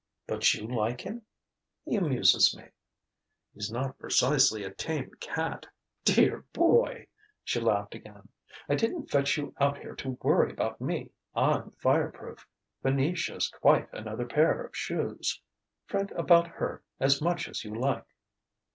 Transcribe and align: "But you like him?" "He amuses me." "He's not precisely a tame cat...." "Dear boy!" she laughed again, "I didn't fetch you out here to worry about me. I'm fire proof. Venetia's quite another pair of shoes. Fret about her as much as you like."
"But 0.25 0.51
you 0.55 0.65
like 0.67 1.01
him?" 1.01 1.21
"He 1.85 1.95
amuses 1.95 2.57
me." 2.57 2.69
"He's 3.53 3.71
not 3.71 3.99
precisely 3.99 4.63
a 4.63 4.71
tame 4.71 5.11
cat...." 5.19 5.67
"Dear 6.03 6.43
boy!" 6.53 7.05
she 7.43 7.59
laughed 7.59 7.93
again, 7.93 8.29
"I 8.67 8.73
didn't 8.73 9.11
fetch 9.11 9.37
you 9.37 9.53
out 9.59 9.77
here 9.77 9.93
to 9.97 10.17
worry 10.23 10.51
about 10.53 10.81
me. 10.81 11.11
I'm 11.35 11.69
fire 11.77 12.09
proof. 12.09 12.47
Venetia's 12.81 13.49
quite 13.61 13.89
another 13.93 14.25
pair 14.25 14.63
of 14.65 14.75
shoes. 14.75 15.39
Fret 15.85 16.09
about 16.19 16.47
her 16.47 16.81
as 16.99 17.21
much 17.21 17.47
as 17.47 17.63
you 17.63 17.75
like." 17.75 18.07